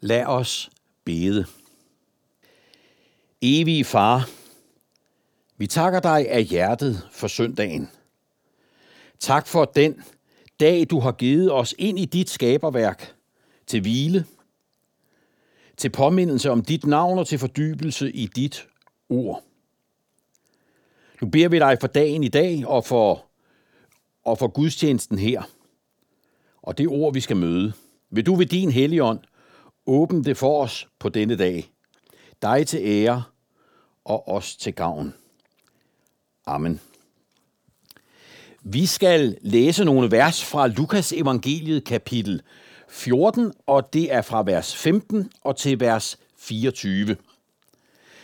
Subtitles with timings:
[0.00, 0.70] Lad os
[1.04, 1.46] bede.
[3.42, 4.30] Evige far,
[5.56, 7.90] vi takker dig af hjertet for søndagen.
[9.18, 10.02] Tak for den
[10.60, 13.14] dag, du har givet os ind i dit skaberværk
[13.66, 14.26] til hvile,
[15.76, 18.66] til påmindelse om dit navn og til fordybelse i dit
[19.08, 19.42] ord.
[21.20, 23.26] Nu beder vi dig for dagen i dag og for,
[24.24, 25.42] og for gudstjenesten her,
[26.62, 27.72] og det ord, vi skal møde.
[28.10, 29.18] Vil du ved din helligånd
[29.86, 31.70] Åbn det for os på denne dag,
[32.42, 33.22] dig til ære
[34.04, 35.14] og os til gavn.
[36.46, 36.80] Amen.
[38.62, 42.42] Vi skal læse nogle vers fra Lukas evangeliet kapitel
[42.88, 47.16] 14, og det er fra vers 15 og til vers 24.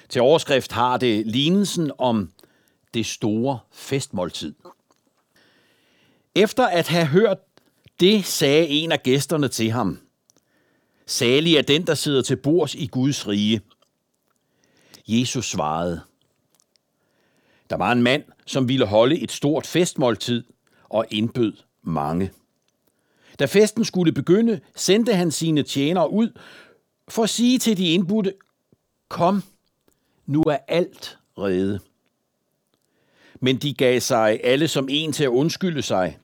[0.09, 2.33] Til overskrift har det lignelsen om
[2.95, 4.55] det store festmåltid.
[6.35, 7.39] Efter at have hørt
[8.01, 9.99] det, sagde en af gæsterne til ham,
[11.13, 13.61] Salig er den, der sidder til bords i Guds rige.
[15.09, 16.01] Jesus svarede,
[17.71, 20.45] der var en mand, som ville holde et stort festmåltid
[20.89, 22.31] og indbød mange.
[23.39, 26.39] Da festen skulle begynde, sendte han sine tjenere ud
[27.09, 28.35] for at sige til de indbudte,
[29.09, 29.43] kom,
[30.27, 31.81] nu er alt rede.
[33.41, 36.19] Men de gav sig alle som en til at undskylde sig.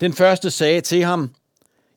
[0.00, 1.34] Den første sagde til ham,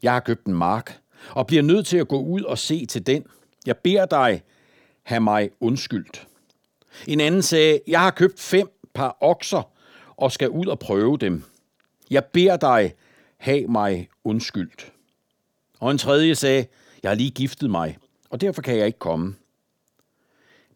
[0.02, 3.08] jeg har købt en mark, og bliver nødt til at gå ud og se til
[3.08, 3.26] den.
[3.66, 4.44] Jeg beder dig,
[5.04, 6.28] have mig undskyldt.
[7.08, 9.72] En anden sagde, jeg har købt fem par okser
[10.18, 11.44] og skal ud og prøve dem.
[12.10, 12.94] Jeg beder dig,
[13.38, 14.92] have mig undskyldt.
[15.80, 16.66] Og en tredje sagde,
[17.04, 17.98] jeg har lige giftet mig,
[18.30, 19.36] og derfor kan jeg ikke komme.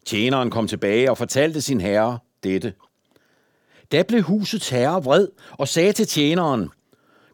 [0.04, 2.74] Tjeneren kom tilbage og fortalte sin herre dette.
[3.92, 6.70] Da blev husets herre vred og sagde til tjeneren,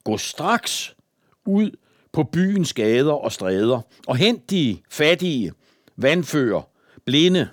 [0.05, 0.97] gå straks
[1.45, 1.71] ud
[2.19, 5.53] på byens gader og stræder og hent de fattige,
[5.97, 6.63] vandfører,
[7.05, 7.49] blinde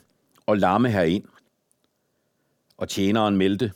[0.45, 1.23] og lamme herind.
[2.77, 3.71] Og tjeneren meldte,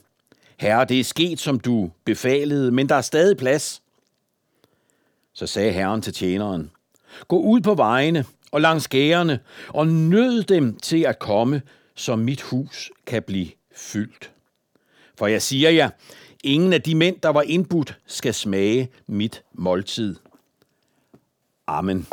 [0.56, 3.82] Herre, det er sket, som du befalede, men der er stadig plads.
[5.32, 6.70] Så sagde herren til tjeneren,
[7.28, 11.62] Gå ud på vejene og langs gærene og nød dem til at komme,
[11.94, 14.32] så mit hus kan blive fyldt.
[15.18, 15.90] For jeg siger jer,
[16.44, 20.16] ingen af de mænd, der var indbudt, skal smage mit måltid.
[21.70, 22.06] Amen.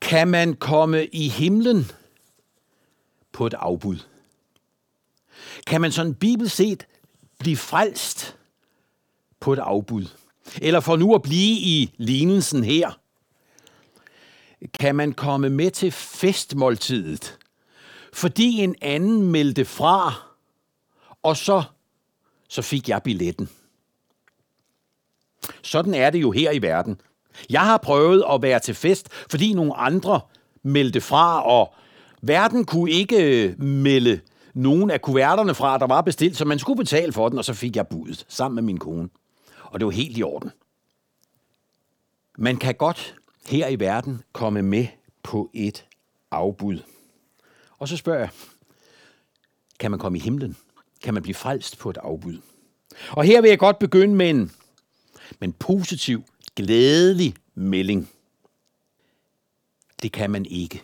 [0.00, 1.90] Kan man komme i himlen
[3.32, 3.98] på et afbud?
[5.66, 6.86] Kan man sådan bibelset
[7.38, 8.36] blive frelst
[9.40, 10.06] på et afbud?
[10.62, 13.00] Eller for nu at blive i lignelsen her,
[14.74, 17.38] kan man komme med til festmåltidet,
[18.12, 20.12] fordi en anden meldte fra,
[21.22, 21.62] og så,
[22.48, 23.48] så fik jeg billetten.
[25.62, 27.00] Sådan er det jo her i verden.
[27.50, 30.20] Jeg har prøvet at være til fest, fordi nogle andre
[30.62, 31.74] meldte fra, og
[32.22, 34.20] verden kunne ikke øh, melde
[34.54, 37.54] nogen af kuverterne fra, der var bestilt, så man skulle betale for den, og så
[37.54, 39.08] fik jeg budet sammen med min kone.
[39.62, 40.50] Og det var helt i orden.
[42.38, 43.14] Man kan godt
[43.46, 44.86] her i verden komme med
[45.22, 45.84] på et
[46.30, 46.78] afbud.
[47.78, 48.28] Og så spørger jeg,
[49.78, 50.56] kan man komme i himlen?
[51.04, 52.38] Kan man blive frelst på et afbud?
[53.10, 54.52] Og her vil jeg godt begynde med en,
[55.38, 56.24] med en positiv,
[56.60, 58.10] glædelig melding.
[60.02, 60.82] Det kan man ikke.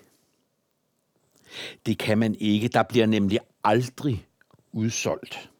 [1.87, 2.69] Det kan man ikke.
[2.69, 4.27] Der bliver nemlig aldrig
[4.73, 5.51] udsolgt.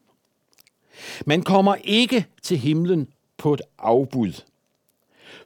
[1.25, 3.07] Man kommer ikke til himlen
[3.37, 4.33] på et afbud,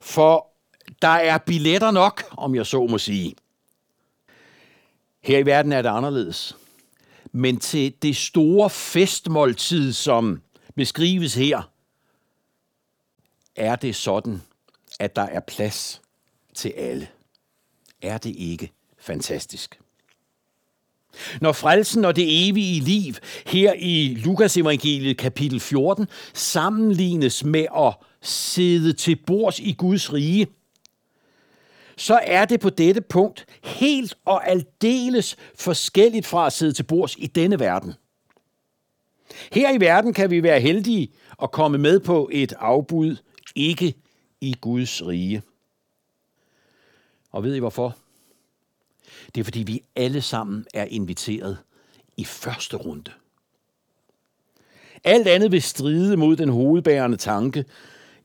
[0.02, 0.48] for
[1.02, 3.36] der er billetter nok, om jeg så må sige.
[5.22, 6.58] Her i verden er det anderledes.
[7.32, 10.42] Men til det store festmåltid, som
[10.76, 11.72] beskrives her,
[13.56, 14.42] er det sådan,
[15.02, 16.02] at der er plads
[16.54, 17.08] til alle.
[18.02, 19.80] Er det ikke fantastisk?
[21.42, 23.14] Når frelsen og det evige liv
[23.46, 30.48] her i Lukas evangeliet kapitel 14 sammenlignes med at sidde til bords i Guds rige,
[31.98, 37.16] så er det på dette punkt helt og aldeles forskelligt fra at sidde til bords
[37.18, 37.94] i denne verden.
[39.52, 41.12] Her i verden kan vi være heldige
[41.42, 43.16] at komme med på et afbud,
[43.56, 43.94] ikke
[44.42, 45.42] i Guds rige.
[47.32, 47.98] Og ved I hvorfor?
[49.36, 51.58] Det er fordi vi alle sammen er inviteret
[52.18, 53.12] i første runde.
[55.04, 57.66] Alt andet vil stride mod den hovedbærende tanke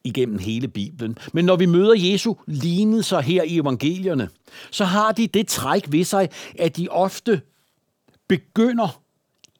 [0.04, 1.18] igennem hele Bibelen.
[1.32, 4.28] Men når vi møder Jesu lignelser her i evangelierne,
[4.70, 6.28] så har de det træk ved sig,
[6.58, 7.40] at de ofte
[8.28, 9.02] begynder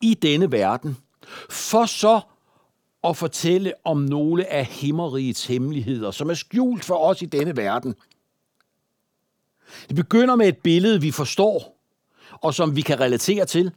[0.03, 0.97] i denne verden,
[1.50, 2.20] for så
[3.06, 7.94] og fortælle om nogle af himmerigets hemmeligheder, som er skjult for os i denne verden.
[9.88, 11.79] Det begynder med et billede, vi forstår,
[12.31, 13.73] og som vi kan relatere til.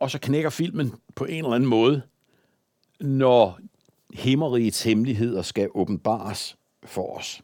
[0.00, 2.02] Og så knækker filmen på en eller anden måde,
[3.00, 3.58] når
[4.14, 7.42] himmerigets hemmeligheder skal åbenbares for os.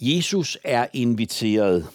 [0.00, 1.88] Jesus er inviteret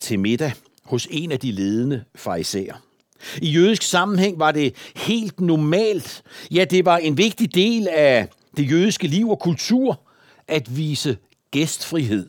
[0.00, 0.52] til middag
[0.84, 2.85] hos en af de ledende farisæer.
[3.42, 8.70] I jødisk sammenhæng var det helt normalt, ja, det var en vigtig del af det
[8.70, 10.00] jødiske liv og kultur
[10.48, 11.16] at vise
[11.50, 12.28] gæstfrihed.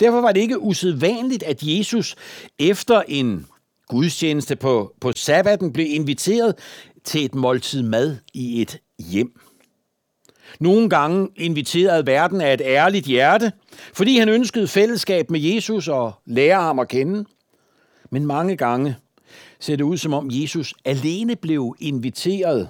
[0.00, 2.16] Derfor var det ikke usædvanligt, at Jesus
[2.58, 3.46] efter en
[3.88, 6.54] gudstjeneste på, på sabbaten blev inviteret
[7.04, 9.40] til et måltid mad i et hjem.
[10.60, 13.52] Nogle gange inviterede verden af et ærligt hjerte,
[13.94, 17.24] fordi han ønskede fællesskab med Jesus og lære ham at kende.
[18.10, 18.96] Men mange gange
[19.62, 22.68] ser det ud som om Jesus alene blev inviteret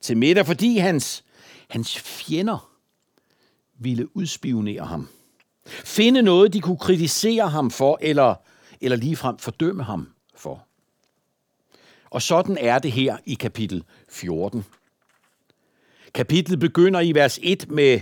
[0.00, 1.24] til middag, fordi hans,
[1.70, 2.70] hans fjender
[3.78, 5.08] ville udspionere ham.
[5.66, 8.34] Finde noget, de kunne kritisere ham for, eller,
[8.80, 10.66] eller ligefrem fordømme ham for.
[12.04, 14.64] Og sådan er det her i kapitel 14.
[16.14, 18.00] Kapitlet begynder i vers 1 med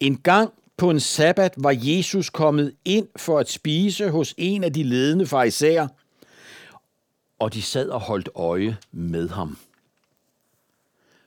[0.00, 4.72] En gang på en sabbat var Jesus kommet ind for at spise hos en af
[4.72, 5.88] de ledende farisæer,
[7.44, 9.58] og de sad og holdt øje med ham.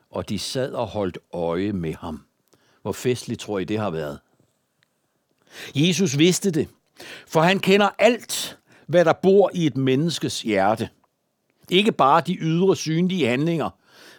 [0.10, 2.24] Og de sad og holdt øje med ham.
[2.82, 4.20] Hvor festligt tror I det har været?
[5.76, 6.68] Jesus vidste det,
[7.28, 10.90] for han kender alt, hvad der bor i et menneskes hjerte.
[11.70, 13.70] Ikke bare de ydre synlige handlinger,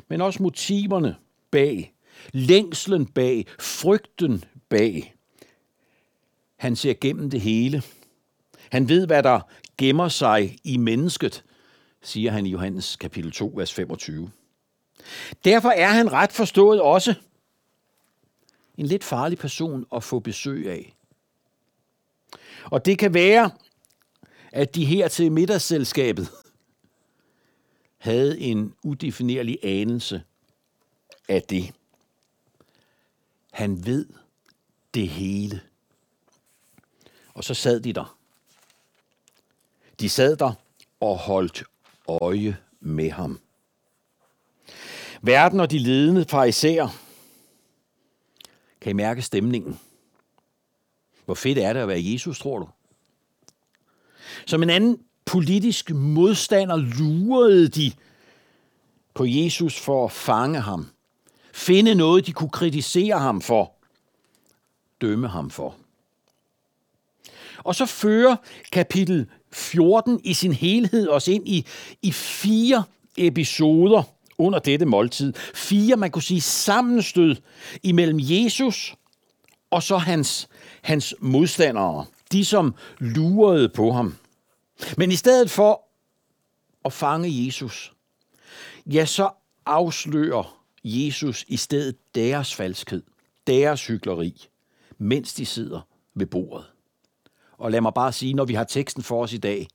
[0.09, 1.17] men også motiverne
[1.51, 1.95] bag,
[2.33, 5.15] længslen bag, frygten bag.
[6.57, 7.83] Han ser gennem det hele.
[8.71, 9.41] Han ved, hvad der
[9.79, 11.45] gemmer sig i mennesket,
[12.03, 14.31] siger han i Johannes kapitel 2, vers 25.
[15.45, 17.15] Derfor er han ret forstået også
[18.77, 20.95] en lidt farlig person at få besøg af.
[22.65, 23.51] Og det kan være,
[24.53, 26.29] at de her til middagsselskabet
[27.99, 30.23] havde en udefinerlig anelse
[31.29, 31.75] af det.
[33.53, 34.07] Han ved
[34.95, 35.61] det hele.
[37.35, 38.19] Og så sad de der.
[40.01, 40.53] De sad der
[41.01, 41.65] og holdt
[42.09, 43.41] øje med ham.
[45.23, 46.89] Verden og de ledende fariserer.
[48.81, 49.81] Kan I mærke stemningen?
[51.25, 52.69] Hvor fedt er det at være Jesus, tror du?
[54.47, 57.93] Som en anden politisk modstander lurede de
[59.15, 60.89] på Jesus for at fange ham.
[61.53, 63.75] Finde noget, de kunne kritisere ham for.
[65.01, 65.77] Dømme ham for.
[67.59, 68.37] Og så fører
[68.73, 71.67] kapitel 14 i sin helhed os ind i,
[72.03, 72.85] i fire
[73.17, 74.03] episoder
[74.39, 75.33] under dette måltid.
[75.55, 77.37] Fire, man kunne sige, sammenstød
[77.83, 78.95] imellem Jesus
[79.71, 80.49] og så hans,
[80.83, 82.07] hans modstandere.
[82.33, 84.17] De, som lurede på ham.
[84.97, 85.83] Men i stedet for
[86.85, 87.93] at fange Jesus,
[88.87, 89.31] ja, så
[89.67, 93.03] afslører Jesus i stedet deres falskhed,
[93.47, 94.49] deres hykleri,
[94.99, 95.81] mens de sidder
[96.15, 96.67] ved bordet.
[97.59, 99.69] Og lad mig bare sige, når vi har teksten for os i dag,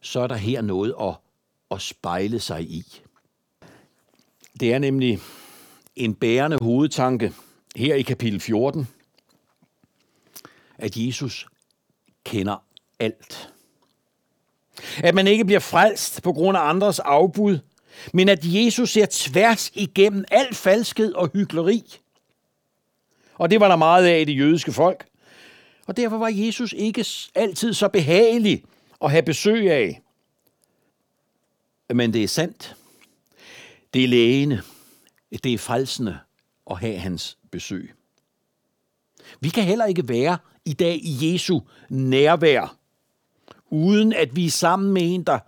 [0.00, 1.14] så er der her noget at,
[1.70, 3.02] at spejle sig i.
[4.60, 5.18] Det er nemlig
[5.96, 7.32] en bærende hovedtanke
[7.76, 8.88] her i kapitel 14,
[10.78, 11.46] at Jesus
[12.24, 12.56] kender
[12.98, 13.50] alt.
[14.98, 17.58] At man ikke bliver frelst på grund af andres afbud,
[18.12, 21.82] men at Jesus ser tværs igennem al falskhed og hykleri.
[23.34, 25.06] Og det var der meget af i det jødiske folk.
[25.86, 28.64] Og derfor var Jesus ikke altid så behagelig
[29.04, 30.02] at have besøg af.
[31.94, 32.76] Men det er sandt.
[33.94, 34.62] Det er lægende.
[35.44, 36.18] Det er frelsende
[36.70, 37.94] at have hans besøg.
[39.40, 42.76] Vi kan heller ikke være i dag i Jesu nærvær,
[43.70, 45.38] uden at vi er sammen med en, der,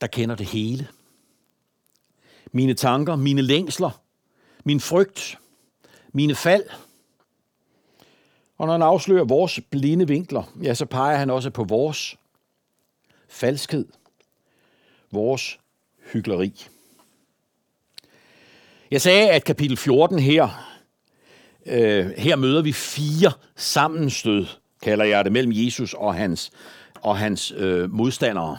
[0.00, 0.88] der kender det hele.
[2.52, 4.02] Mine tanker, mine længsler,
[4.64, 5.38] min frygt,
[6.12, 6.64] mine fald.
[8.62, 12.16] Og når han afslører vores blinde vinkler, ja, så peger han også på vores
[13.28, 13.86] falskhed,
[15.10, 15.58] vores
[16.12, 16.66] hyggeleri.
[18.90, 20.74] Jeg sagde, at kapitel 14 her,
[21.66, 24.46] øh, her møder vi fire sammenstød,
[24.82, 26.52] kalder jeg det, mellem Jesus og hans,
[26.94, 28.56] og hans øh, modstandere.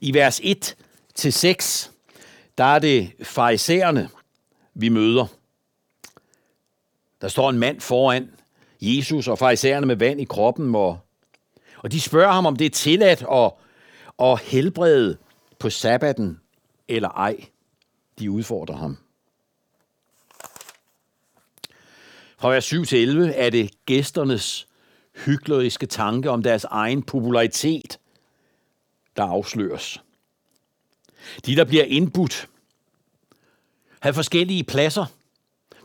[0.00, 0.76] I vers 1
[1.14, 1.92] til 6,
[2.58, 4.08] der er det farisæerne,
[4.74, 5.26] vi møder.
[7.20, 8.30] Der står en mand foran
[8.84, 10.98] Jesus og farisæerne med vand i kroppen, og,
[11.76, 13.52] og de spørger ham, om det er tilladt at,
[14.18, 15.16] at helbrede
[15.58, 16.40] på sabbaten
[16.88, 17.44] eller ej.
[18.18, 18.98] De udfordrer ham.
[22.38, 24.66] Fra vers 7 til 11 er det gæsternes
[25.24, 27.98] hykleriske tanke om deres egen popularitet,
[29.16, 30.02] der afsløres.
[31.46, 32.48] De, der bliver indbudt,
[34.00, 35.06] har forskellige pladser.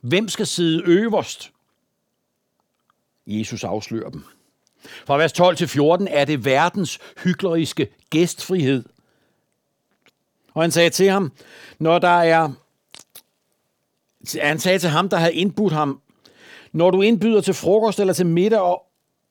[0.02, 1.52] Hvem skal sidde øverst?
[3.30, 4.24] Jesus afslører dem.
[5.06, 8.84] Fra vers 12 til 14 er det verdens hykleriske gæstfrihed.
[10.54, 11.32] Og han sagde til ham,
[11.80, 12.50] når der er...
[14.42, 16.02] Han sagde til ham, der havde indbudt ham,
[16.72, 18.78] når du indbyder til frokost eller til middag,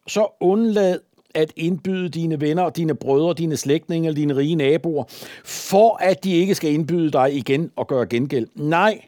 [0.07, 1.01] så undlad
[1.35, 5.05] at indbyde dine venner, dine brødre, dine slægtninge eller dine rige naboer,
[5.45, 8.47] for at de ikke skal indbyde dig igen og gøre gengæld.
[8.55, 9.01] Nej,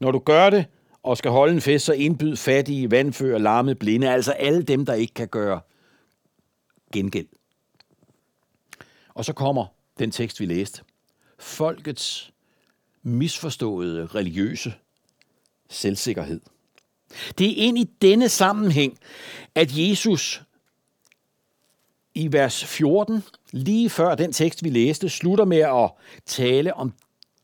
[0.00, 0.64] når du gør det
[1.02, 4.94] og skal holde en fest, så indbyd fattige, vandfører, larme, blinde, altså alle dem, der
[4.94, 5.60] ikke kan gøre
[6.92, 7.28] gengæld.
[9.14, 9.66] Og så kommer
[9.98, 10.82] den tekst, vi læste.
[11.38, 12.32] Folkets
[13.02, 14.74] misforståede religiøse
[15.70, 16.40] selvsikkerhed.
[17.38, 18.98] Det er ind i denne sammenhæng,
[19.54, 20.42] at Jesus
[22.14, 25.90] i vers 14, lige før den tekst, vi læste, slutter med at
[26.26, 26.92] tale om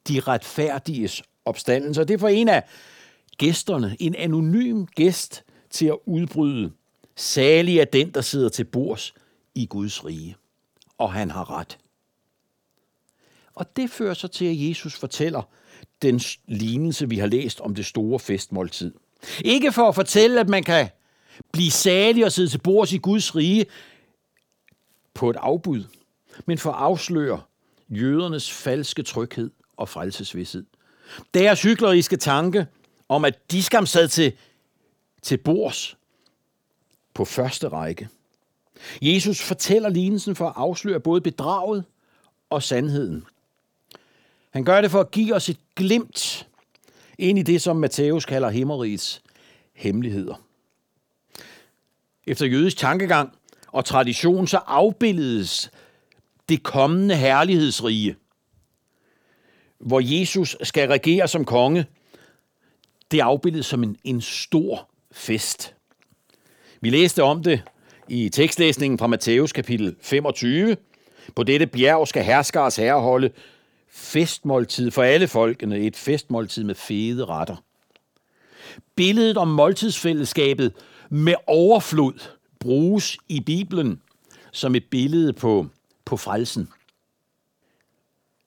[0.09, 2.05] de retfærdiges opstandelse.
[2.05, 2.65] Det er for en af
[3.39, 6.73] gæsterne, en anonym gæst til at udbryde.
[7.17, 9.15] Salig er den, der sidder til bords
[9.55, 10.37] i Guds rige.
[10.99, 11.79] Og han har ret.
[13.55, 15.43] Og det fører så til, at Jesus fortæller
[16.03, 18.95] den lignelse, vi har læst om det store festmåltid.
[19.45, 20.89] Ikke for at fortælle, at man kan
[21.53, 23.67] blive salig og sidde til bords i Guds rige
[25.15, 25.85] på et afbud,
[26.47, 27.43] men for at afsløre
[27.91, 30.65] jødernes falske tryghed og frelsesvidshed.
[31.35, 32.67] Deres hykleriske tanke
[33.09, 34.33] om, at de skam sad til,
[35.23, 35.97] til bords
[37.15, 38.09] på første række.
[39.03, 41.85] Jesus fortæller lignelsen for at afsløre både bedraget
[42.51, 43.25] og sandheden.
[44.51, 46.49] Han gør det for at give os et glimt
[47.19, 49.23] ind i det, som Matthæus kalder himmerigets
[49.73, 50.35] hemmeligheder.
[52.27, 53.33] Efter jødisk tankegang
[53.67, 55.71] og tradition, så afbildes
[56.49, 58.17] det kommende herlighedsrige,
[59.79, 61.87] hvor Jesus skal regere som konge,
[63.11, 65.75] det afbildes som en, en stor fest.
[66.81, 67.63] Vi læste om det
[68.09, 70.77] i tekstlæsningen fra Matthæus kapitel 25.
[71.37, 73.31] På dette bjerg skal herskers herre holde
[73.89, 77.57] festmåltid for alle folkene, et festmåltid med fede retter.
[78.97, 80.73] Billedet om måltidsfællesskabet
[81.09, 82.21] med overflod
[82.61, 84.01] bruges i Bibelen
[84.53, 85.67] som et billede på,
[86.05, 86.69] på frelsen.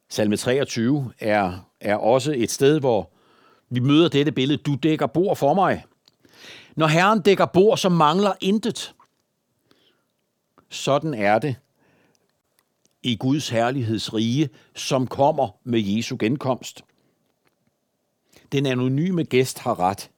[0.10, 3.10] Salme 23 er, er også et sted, hvor
[3.72, 4.58] vi møder dette billede.
[4.58, 5.86] Du dækker bord for mig.
[6.76, 8.96] Når Herren dækker bord, så mangler intet.
[10.70, 11.56] Sådan er det
[13.04, 16.84] i Guds herlighedsrige, som kommer med Jesu genkomst.
[18.52, 20.10] Den anonyme gæst har ret.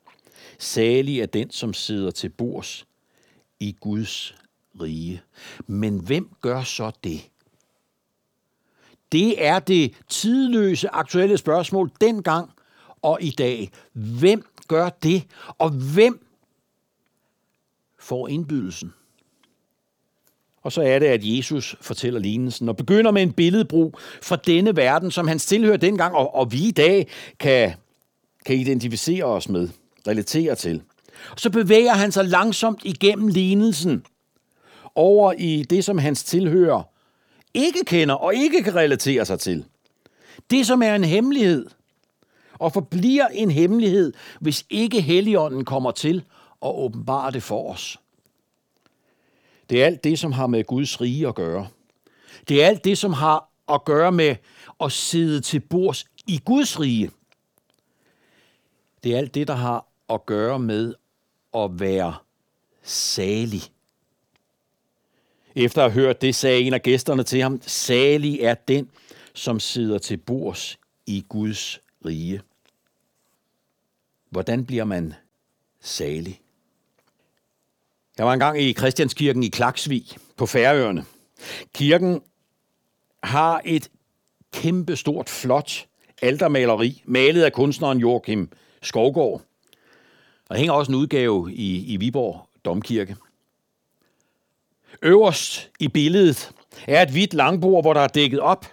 [0.60, 2.86] Salig er den, som sidder til bords
[3.60, 4.36] i Guds
[4.82, 5.22] rige.
[5.68, 7.30] Men hvem gør så det?
[9.12, 12.53] Det er det tidløse aktuelle spørgsmål dengang
[13.04, 13.72] og i dag.
[13.94, 15.24] Hvem gør det?
[15.58, 16.28] Og hvem
[18.00, 18.94] får indbydelsen?
[20.62, 24.76] Og så er det, at Jesus fortæller lignelsen og begynder med en billedbrug fra denne
[24.76, 27.08] verden, som han tilhører dengang, og, og vi i dag
[27.40, 27.74] kan,
[28.46, 29.70] kan identificere os med,
[30.08, 30.82] relatere til.
[31.32, 34.06] Og så bevæger han sig langsomt igennem lignelsen
[34.96, 36.84] over i det, som hans tilhører
[37.54, 39.66] ikke kender og ikke kan relatere sig til.
[40.50, 41.66] Det, som er en hemmelighed,
[42.60, 46.24] og forbliver en hemmelighed, hvis ikke Helligånden kommer til
[46.62, 48.00] og åbenbarer det for os.
[49.70, 51.68] Det er alt det, som har med Guds rige at gøre.
[52.48, 54.36] Det er alt det, som har at gøre med
[54.82, 57.12] at sidde til bords i Guds rige.
[59.04, 60.94] Det er alt det, der har at gøre med
[61.54, 62.16] at være
[62.84, 63.62] salig.
[65.56, 68.90] Efter at have hørt det, sagde en af gæsterne til ham, salig er den,
[69.34, 72.42] som sidder til bords i Guds rige.
[74.30, 75.14] Hvordan bliver man
[75.82, 76.42] salig?
[78.18, 80.06] Jeg var engang i Christianskirken i Klaksvig
[80.38, 81.06] på Færøerne.
[81.74, 82.22] Kirken
[83.24, 83.92] har et
[84.52, 85.88] kæmpe stort, flot
[86.22, 88.50] altermaleri, malet af kunstneren Joachim
[88.82, 89.42] Skovgård.
[90.50, 93.16] Der hænger også en udgave i, i Viborg Domkirke.
[95.02, 96.52] Øverst i billedet
[96.88, 98.66] er et hvidt langbord, hvor der er dækket op.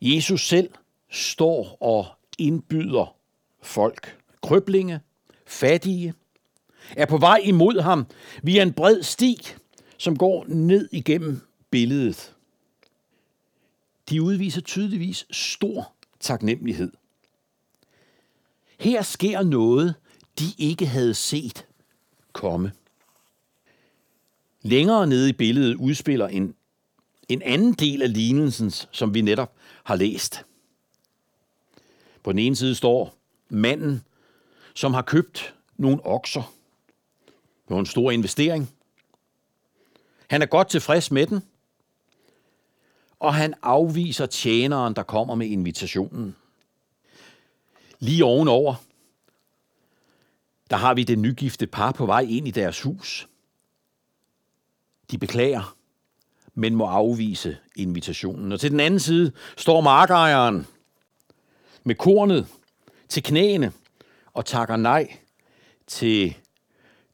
[0.00, 0.70] Jesus selv
[1.14, 2.06] står og
[2.38, 3.16] indbyder
[3.62, 4.18] folk.
[4.42, 5.00] Krøblinge,
[5.46, 6.14] fattige,
[6.96, 8.06] er på vej imod ham
[8.42, 9.38] via en bred sti,
[9.98, 11.40] som går ned igennem
[11.70, 12.34] billedet.
[14.10, 16.92] De udviser tydeligvis stor taknemmelighed.
[18.78, 19.94] Her sker noget,
[20.38, 21.66] de ikke havde set
[22.32, 22.72] komme.
[24.62, 26.54] Længere nede i billedet udspiller en,
[27.28, 30.44] en anden del af lignelsen, som vi netop har læst.
[32.24, 33.14] På den ene side står
[33.48, 34.04] manden,
[34.74, 36.52] som har købt nogle okser.
[37.68, 38.70] Det var en stor investering.
[40.30, 41.42] Han er godt tilfreds med den,
[43.18, 46.36] og han afviser tjeneren, der kommer med invitationen.
[47.98, 48.74] Lige ovenover,
[50.70, 53.28] der har vi det nygifte par på vej ind i deres hus.
[55.10, 55.76] De beklager,
[56.54, 58.52] men må afvise invitationen.
[58.52, 60.66] Og til den anden side står markejeren
[61.84, 62.46] med kornet
[63.08, 63.72] til knæene
[64.32, 65.16] og takker nej
[65.86, 66.36] til,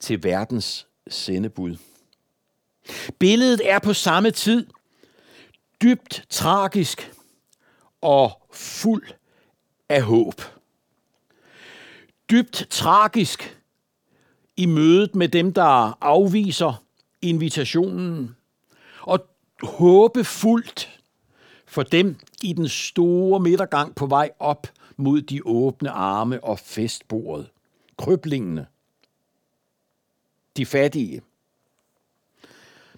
[0.00, 1.76] til verdens sendebud.
[3.18, 4.66] Billedet er på samme tid
[5.82, 7.12] dybt tragisk
[8.00, 9.06] og fuld
[9.88, 10.42] af håb.
[12.30, 13.58] Dybt tragisk
[14.56, 16.84] i mødet med dem, der afviser
[17.22, 18.36] invitationen,
[19.02, 19.26] og
[19.62, 21.00] håbefuldt
[21.66, 24.66] for dem i den store midtergang på vej op
[24.96, 27.50] mod de åbne arme og festbordet.
[27.98, 28.66] Krøblingene.
[30.56, 31.22] De fattige.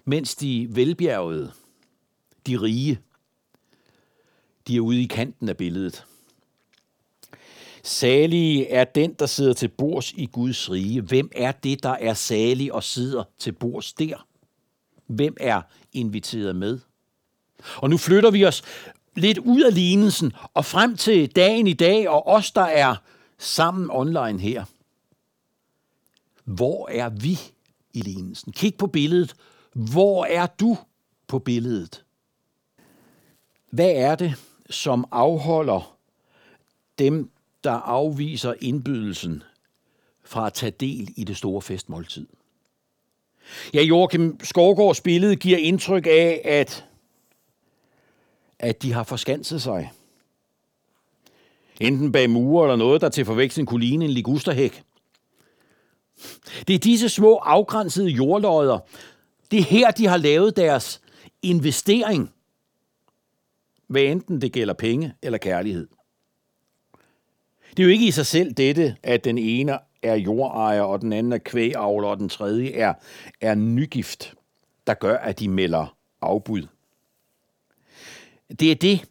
[0.05, 1.51] Mens de velbjergede,
[2.47, 2.99] de rige,
[4.67, 6.05] de er ude i kanten af billedet.
[7.83, 11.01] Salige er den, der sidder til bords i Guds rige.
[11.01, 14.27] Hvem er det, der er salig og sidder til bords der?
[15.07, 15.61] Hvem er
[15.93, 16.79] inviteret med?
[17.75, 18.63] Og nu flytter vi os
[19.15, 22.95] lidt ud af lignelsen og frem til dagen i dag, og os, der er
[23.37, 24.65] sammen online her.
[26.43, 27.39] Hvor er vi
[27.93, 28.51] i lignelsen?
[28.51, 29.35] Kig på billedet.
[29.73, 30.77] Hvor er du
[31.27, 32.03] på billedet?
[33.71, 34.35] Hvad er det,
[34.69, 35.97] som afholder
[36.99, 37.31] dem,
[37.63, 39.43] der afviser indbydelsen
[40.23, 42.27] fra at tage del i det store festmåltid?
[43.73, 46.85] Ja, Joachim Skovgaards billede giver indtryk af, at,
[48.63, 49.91] at de har forskanset sig.
[51.79, 54.83] Enten bag mure eller noget, der til forveksling kunne ligne en ligusterhæk.
[56.67, 58.79] Det er disse små afgrænsede jordlodder.
[59.51, 61.01] Det er her, de har lavet deres
[61.41, 62.31] investering.
[63.87, 65.87] Hvad enten det gælder penge eller kærlighed.
[67.69, 71.13] Det er jo ikke i sig selv dette, at den ene er jordejer, og den
[71.13, 72.93] anden er kvægavler, og den tredje er,
[73.41, 74.33] er nygift,
[74.87, 76.67] der gør, at de melder afbud.
[78.59, 79.05] Det er det,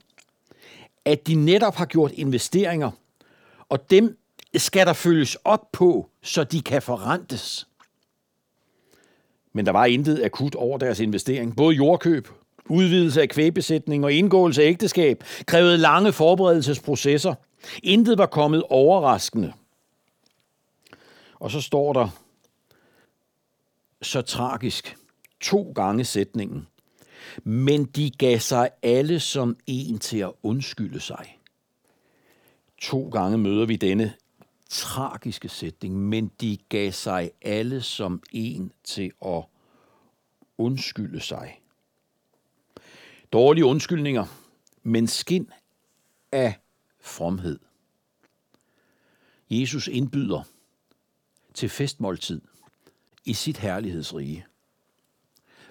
[1.04, 2.90] at de netop har gjort investeringer,
[3.68, 4.18] og dem
[4.56, 7.68] skal der følges op på, så de kan forrentes.
[9.52, 11.56] Men der var intet akut over deres investering.
[11.56, 12.28] Både jordkøb,
[12.66, 17.34] udvidelse af kvægbesætning og indgåelse af ægteskab krævede lange forberedelsesprocesser.
[17.82, 19.52] Intet var kommet overraskende.
[21.34, 22.08] Og så står der
[24.02, 24.96] så tragisk
[25.40, 26.66] to gange sætningen.
[27.44, 31.38] Men de gav sig alle som en til at undskylde sig.
[32.78, 34.14] To gange møder vi denne
[34.68, 39.44] tragiske sætning, men de gav sig alle som en til at
[40.58, 41.60] undskylde sig.
[43.32, 44.26] Dårlige undskyldninger,
[44.82, 45.50] men skin
[46.32, 46.54] af
[47.00, 47.58] fromhed.
[49.50, 50.42] Jesus indbyder
[51.54, 52.40] til festmåltid
[53.24, 54.46] i sit herlighedsrige.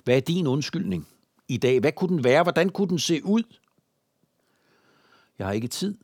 [0.03, 1.07] Hvad er din undskyldning
[1.51, 1.79] i dag?
[1.79, 2.43] Hvad kunne den være?
[2.43, 3.43] Hvordan kunne den se ud?
[5.39, 5.97] Jeg har ikke tid.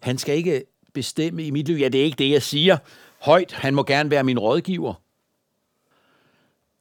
[0.00, 1.76] Han skal ikke bestemme i mit liv.
[1.76, 2.78] Ja, det er ikke det, jeg siger
[3.20, 3.52] højt.
[3.52, 4.94] Han må gerne være min rådgiver.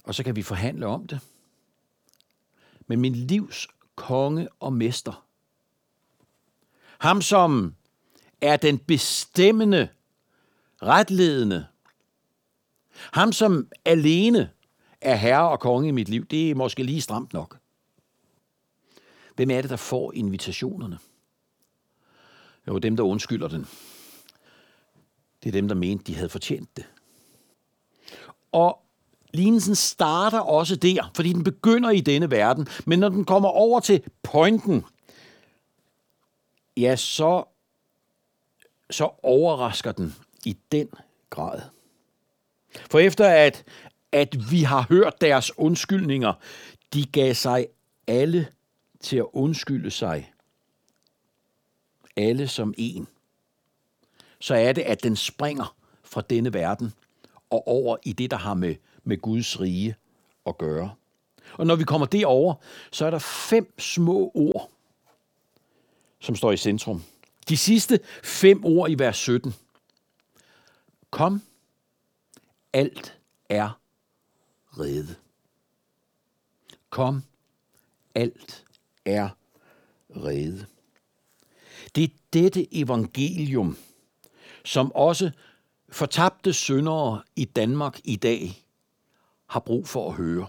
[0.04, 1.20] Og så kan vi forhandle om det.
[2.88, 5.26] Men min livs konge og mester,
[7.00, 7.76] ham som
[8.42, 9.90] er den bestemmende
[10.82, 11.66] retledende.
[13.12, 14.50] Ham, som alene
[15.02, 17.58] er herre og konge i mit liv, det er måske lige stramt nok.
[19.36, 21.00] Hvem er det, der får invitationerne?
[22.68, 23.68] Jo, dem, der undskylder den.
[25.44, 26.86] Det er dem, der mente, de havde fortjent det.
[28.52, 28.82] Og
[29.34, 32.68] lignelsen starter også der, fordi den begynder i denne verden.
[32.86, 34.86] Men når den kommer over til pointen,
[36.78, 37.44] ja, så,
[38.90, 40.90] så overrasker den i den
[41.30, 41.62] grad.
[42.92, 43.64] For efter at,
[44.12, 46.34] at vi har hørt deres undskyldninger,
[46.94, 47.68] de gav sig
[48.08, 48.48] alle
[49.00, 50.34] til at undskylde sig.
[52.16, 53.08] Alle som en.
[54.40, 56.94] Så er det, at den springer fra denne verden
[57.50, 59.96] og over i det, der har med, med Guds rige
[60.46, 60.96] at gøre.
[61.54, 62.54] Og når vi kommer derover,
[62.92, 64.70] så er der fem små ord,
[66.20, 67.04] som står i centrum.
[67.50, 69.54] De sidste fem ord i vers 17
[71.12, 71.42] Kom,
[72.74, 73.18] alt
[73.50, 73.79] er
[74.78, 75.16] rede.
[76.90, 77.24] Kom,
[78.16, 78.66] alt
[79.06, 79.30] er
[80.10, 80.66] rede.
[81.96, 83.78] Det er dette evangelium,
[84.66, 85.32] som også
[85.90, 88.66] fortabte syndere i Danmark i dag
[89.48, 90.48] har brug for at høre.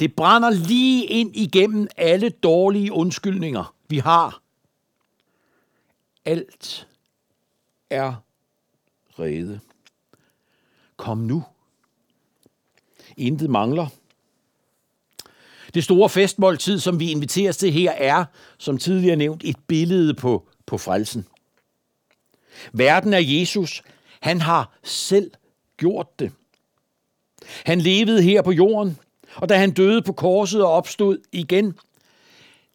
[0.00, 4.42] Det brænder lige ind igennem alle dårlige undskyldninger, vi har.
[6.24, 6.88] Alt
[7.90, 8.14] er
[9.18, 9.60] rede.
[10.96, 11.44] Kom nu.
[13.16, 13.86] Intet mangler.
[15.74, 18.24] Det store festmåltid, som vi inviteres til her, er,
[18.58, 21.26] som tidligere nævnt, et billede på, på frelsen.
[22.72, 23.82] Verden er Jesus.
[24.20, 25.30] Han har selv
[25.76, 26.32] gjort det.
[27.66, 28.98] Han levede her på jorden,
[29.36, 31.78] og da han døde på korset og opstod igen,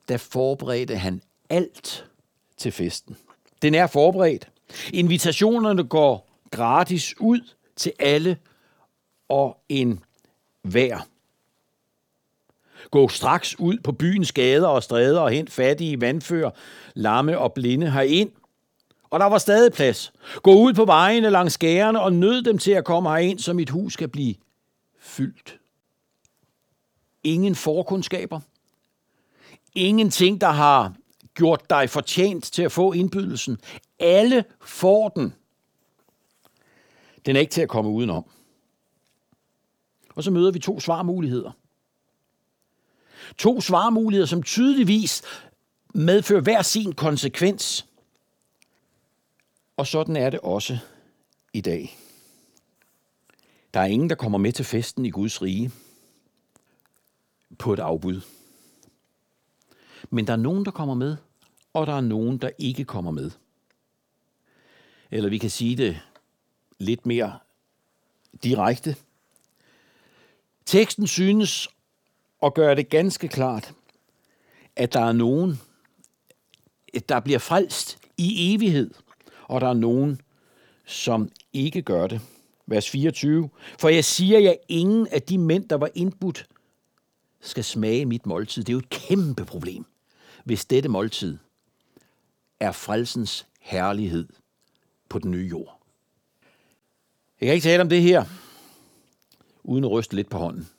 [0.10, 2.06] der forberedte han alt
[2.58, 3.17] til festen.
[3.62, 4.50] Den er forberedt.
[4.93, 7.39] Invitationerne går gratis ud
[7.76, 8.38] til alle
[9.30, 10.00] og en
[10.67, 11.08] hver.
[12.91, 16.51] Gå straks ud på byens gader og stræder og hent fattige, vandfører,
[16.93, 18.32] lamme og blinde herind.
[19.10, 20.13] Og der var stadig plads.
[20.43, 23.69] Gå ud på vejene langs gærene og nød dem til at komme herind, så mit
[23.69, 24.36] hus skal blive
[24.99, 25.60] fyldt.
[27.23, 28.39] Ingen forkundskaber.
[29.75, 30.93] Ingenting, der har
[31.34, 33.58] gjort dig fortjent til at få indbydelsen.
[33.99, 35.34] Alle får den.
[37.25, 38.25] Den er ikke til at komme udenom.
[40.17, 41.51] Og så møder vi to svarmuligheder.
[43.38, 45.21] To svarmuligheder, som tydeligvis
[45.93, 47.88] medfører hver sin konsekvens.
[49.77, 50.77] Og sådan er det også
[51.53, 51.97] i dag.
[53.73, 55.71] Der er ingen, der kommer med til festen i Guds rige
[57.60, 58.21] på et afbud.
[60.10, 61.17] Men der er nogen, der kommer med,
[61.73, 63.32] og der er nogen, der ikke kommer med.
[65.12, 66.01] Eller vi kan sige det
[66.77, 67.39] lidt mere
[68.43, 68.95] direkte.
[70.67, 71.67] Teksten synes
[72.43, 73.73] at gøre det ganske klart,
[74.75, 75.60] at der er nogen,
[77.10, 78.91] der bliver frelst i evighed,
[79.43, 80.21] og der er nogen,
[80.86, 82.21] som ikke gør det.
[82.65, 83.49] Vers 24.
[83.80, 86.47] For jeg siger jer, ingen af de mænd, der var indbudt,
[87.41, 88.63] skal smage mit måltid.
[88.63, 89.86] Det er jo et kæmpe problem,
[90.43, 91.38] hvis dette måltid
[92.60, 94.27] er frelsens herlighed
[95.10, 95.82] på den nye jord.
[97.41, 98.25] Jeg kan ikke tale om det her,
[99.67, 100.69] uden at ryste lidt på hånden.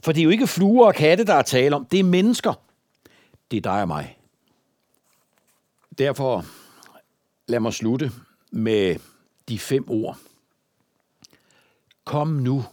[0.00, 1.84] For det er jo ikke fluer og katte, der er tale om.
[1.84, 2.54] Det er mennesker.
[3.50, 4.18] Det er dig og mig.
[5.98, 6.44] Derfor
[7.46, 8.12] lad mig slutte
[8.50, 8.96] med
[9.48, 10.18] de fem ord.
[12.04, 12.64] Kom nu.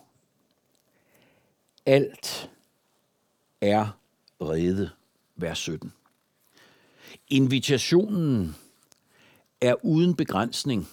[1.86, 2.50] Alt
[3.62, 3.98] er
[4.42, 4.90] rede.
[5.36, 5.94] Vers 17.
[7.28, 8.56] Invitationen
[9.62, 10.90] er uden begrænsning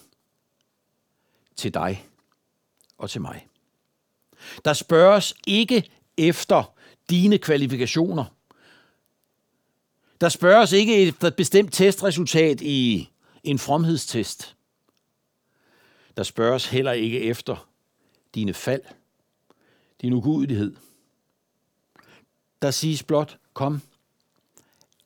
[1.56, 2.06] til dig
[2.98, 3.47] og til mig.
[4.64, 6.74] Der spørges ikke efter
[7.10, 8.24] dine kvalifikationer.
[10.20, 13.10] Der spørges ikke efter et bestemt testresultat i
[13.44, 14.56] en fromhedstest.
[16.16, 17.68] Der spørges heller ikke efter
[18.34, 18.82] dine fald,
[20.00, 20.76] din ugudelighed.
[22.62, 23.82] Der siges blot, kom,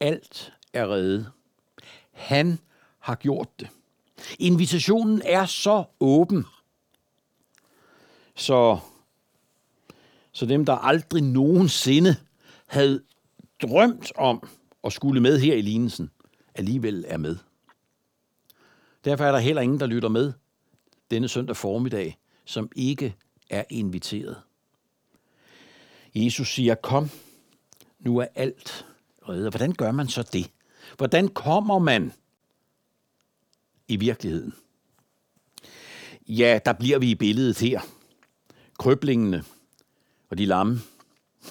[0.01, 1.33] alt er reddet.
[2.13, 2.59] Han
[2.99, 3.69] har gjort det.
[4.39, 6.47] Invitationen er så åben,
[8.35, 8.79] så,
[10.33, 12.17] så dem, der aldrig nogensinde
[12.67, 13.03] havde
[13.63, 14.49] drømt om
[14.85, 16.11] at skulle med her i lignelsen,
[16.55, 17.37] alligevel er med.
[19.05, 20.33] Derfor er der heller ingen, der lytter med
[21.11, 23.17] denne søndag formiddag, som ikke
[23.51, 24.37] er inviteret.
[26.15, 27.11] Jesus siger, kom,
[27.99, 28.87] nu er alt
[29.29, 29.53] reddet.
[29.53, 30.51] Hvordan gør man så det?
[30.97, 32.13] Hvordan kommer man
[33.89, 34.55] i virkeligheden?
[36.29, 37.81] Ja, der bliver vi i billedet her.
[38.79, 39.45] Krøblingene
[40.33, 40.81] og de lamme,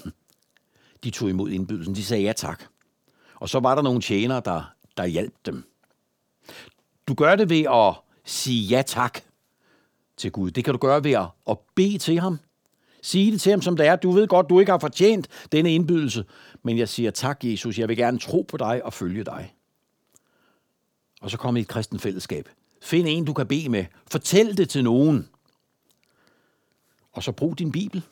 [1.04, 1.96] de tog imod indbydelsen.
[1.96, 2.63] De sagde ja tak.
[3.36, 5.63] Og så var der nogle tjenere, der, der hjalp dem.
[7.08, 9.20] Du gør det ved at sige ja tak
[10.17, 10.52] til Gud.
[10.52, 12.39] Det kan du gøre ved at, at bede til ham.
[13.02, 13.96] Sige det til ham, som det er.
[13.96, 16.26] Du ved godt, du ikke har fortjent denne indbydelse,
[16.63, 17.80] men jeg siger tak, Jesus.
[17.80, 19.56] Jeg vil gerne tro på dig og følge dig.
[21.22, 22.50] Og så kom i et kristen fællesskab.
[22.82, 23.86] Find en, du kan bede med.
[24.12, 25.30] Fortæl det til nogen.
[27.12, 28.04] Og så brug din Bibel.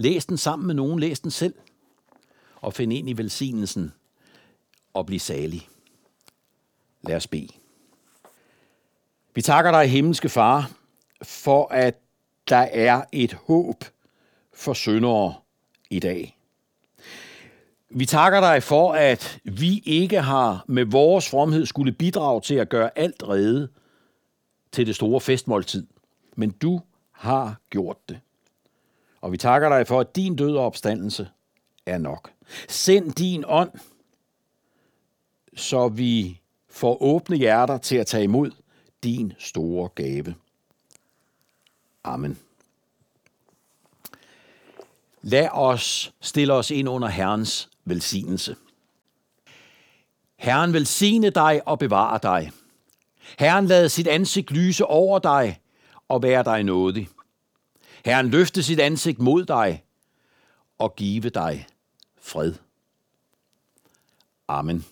[0.00, 1.00] Læs den sammen med nogen.
[1.00, 1.54] Læs den selv.
[2.56, 3.92] Og find ind i velsignelsen
[4.94, 5.68] og bliv salig.
[7.02, 7.48] Lad os bede.
[9.34, 10.70] Vi takker dig, himmelske far,
[11.22, 12.00] for at
[12.48, 13.84] der er et håb
[14.52, 15.34] for syndere
[15.90, 16.38] i dag.
[17.90, 22.68] Vi takker dig for, at vi ikke har med vores fromhed skulle bidrage til at
[22.68, 23.68] gøre alt rede
[24.72, 25.86] til det store festmåltid,
[26.36, 26.80] men du
[27.12, 28.20] har gjort det.
[29.20, 31.28] Og vi takker dig for, at din død og opstandelse
[31.86, 32.32] er nok.
[32.68, 33.70] Send din ånd,
[35.56, 38.50] så vi får åbne hjerter til at tage imod
[39.02, 40.34] din store gave.
[42.04, 42.38] Amen.
[45.22, 48.56] Lad os stille os ind under Herrens velsignelse.
[50.36, 52.52] Herren velsigne dig og bevare dig.
[53.38, 55.60] Herren lad sit ansigt lyse over dig
[56.08, 57.08] og være dig nådig.
[58.04, 59.84] Herren løfte sit ansigt mod dig
[60.78, 61.66] og give dig
[62.20, 62.54] fred.
[64.48, 64.84] Amen.